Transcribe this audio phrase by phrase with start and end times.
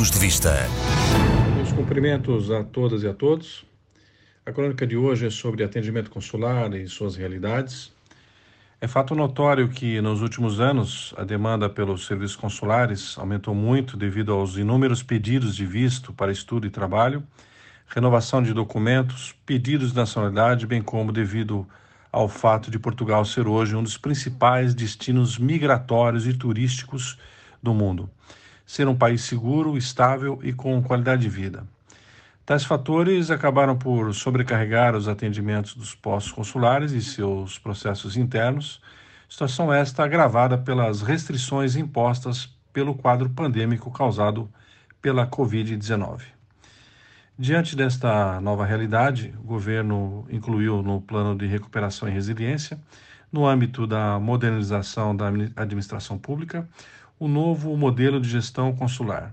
[0.00, 0.54] Pontos de Vista.
[1.56, 3.66] Meus cumprimentos a todas e a todos.
[4.46, 7.92] A crônica de hoje é sobre atendimento consular e suas realidades.
[8.80, 14.32] É fato notório que, nos últimos anos, a demanda pelos serviços consulares aumentou muito devido
[14.32, 17.22] aos inúmeros pedidos de visto para estudo e trabalho,
[17.86, 21.68] renovação de documentos, pedidos de nacionalidade, bem como devido
[22.10, 27.18] ao fato de Portugal ser hoje um dos principais destinos migratórios e turísticos
[27.62, 28.08] do mundo,
[28.70, 31.66] ser um país seguro, estável e com qualidade de vida.
[32.46, 38.80] Tais fatores acabaram por sobrecarregar os atendimentos dos postos consulares e seus processos internos,
[39.28, 44.48] situação esta agravada pelas restrições impostas pelo quadro pandêmico causado
[45.02, 46.20] pela Covid-19.
[47.36, 52.78] Diante desta nova realidade, o governo incluiu no plano de recuperação e resiliência,
[53.32, 56.68] no âmbito da modernização da administração pública,
[57.20, 59.32] o novo modelo de gestão consular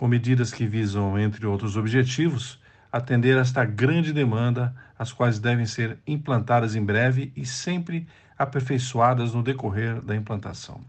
[0.00, 2.58] com medidas que visam, entre outros objetivos,
[2.90, 9.42] atender esta grande demanda, as quais devem ser implantadas em breve e sempre aperfeiçoadas no
[9.42, 10.80] decorrer da implantação.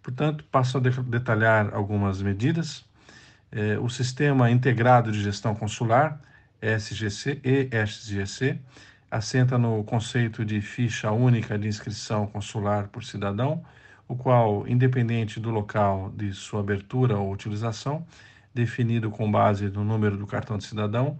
[0.00, 2.84] Portanto, passo a detalhar algumas medidas.
[3.50, 6.20] É, o Sistema Integrado de Gestão Consular,
[6.60, 8.56] SGC e SGC,
[9.10, 13.64] assenta no conceito de ficha única de inscrição consular por cidadão,
[14.08, 18.06] o qual, independente do local de sua abertura ou utilização,
[18.54, 21.18] definido com base no número do cartão de cidadão,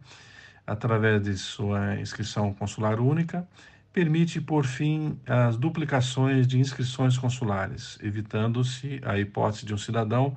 [0.67, 3.47] através de sua inscrição consular única,
[3.93, 10.35] permite por fim as duplicações de inscrições consulares, evitando-se a hipótese de um cidadão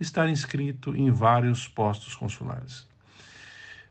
[0.00, 2.86] estar inscrito em vários postos consulares.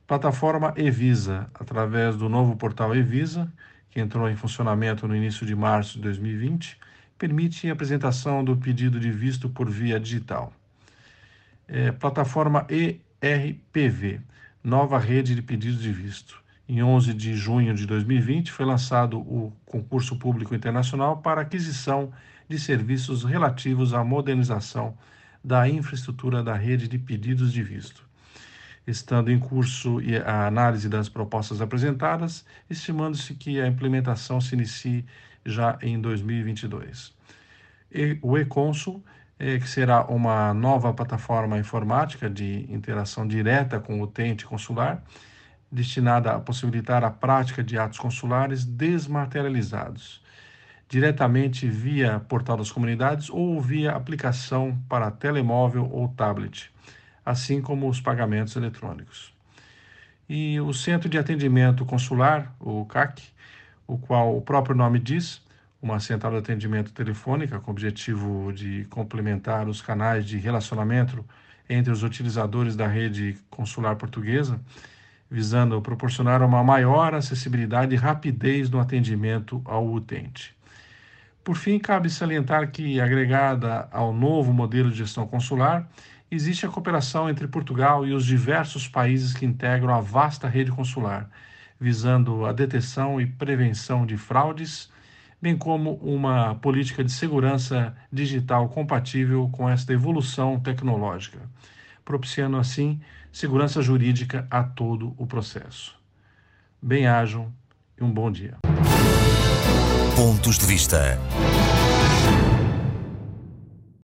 [0.06, 3.52] Plataforma Evisa, através do novo portal Evisa,
[3.90, 6.78] que entrou em funcionamento no início de março de 2020,
[7.18, 10.54] permite a apresentação do pedido de visto por via digital.
[11.68, 14.22] É, plataforma ERPV,
[14.64, 16.42] nova rede de pedidos de visto.
[16.70, 22.12] Em 11 de junho de 2020, foi lançado o concurso público internacional para aquisição
[22.48, 24.98] de serviços relativos à modernização
[25.44, 28.06] da infraestrutura da rede de pedidos de visto.
[28.86, 35.06] Estando em curso a análise das propostas apresentadas, estimando-se que a implementação se inicie
[35.48, 37.16] já em 2022.
[37.92, 39.04] E o e-Consul,
[39.40, 45.04] é, que será uma nova plataforma informática de interação direta com o utente consular,
[45.72, 50.22] destinada a possibilitar a prática de atos consulares desmaterializados,
[50.90, 56.72] diretamente via portal das comunidades ou via aplicação para telemóvel ou tablet,
[57.26, 59.34] assim como os pagamentos eletrônicos.
[60.30, 63.24] E o Centro de Atendimento Consular, o CAC,
[63.88, 65.42] o qual o próprio nome diz,
[65.82, 71.24] uma central de atendimento telefônica com o objetivo de complementar os canais de relacionamento
[71.70, 74.60] entre os utilizadores da rede consular portuguesa,
[75.30, 80.56] visando proporcionar uma maior acessibilidade e rapidez no atendimento ao utente.
[81.44, 85.88] Por fim, cabe salientar que, agregada ao novo modelo de gestão consular,
[86.30, 91.30] existe a cooperação entre Portugal e os diversos países que integram a vasta rede consular,
[91.80, 94.90] visando a detecção e prevenção de fraudes,
[95.42, 101.40] bem como uma política de segurança digital compatível com esta evolução tecnológica,
[102.04, 103.00] propiciando assim
[103.32, 105.96] segurança jurídica a todo o processo.
[106.82, 107.54] Bem-ajam
[108.00, 108.58] e um bom dia.
[110.16, 111.20] Pontos de vista.